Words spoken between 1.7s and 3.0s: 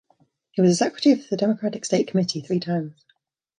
State committee three times.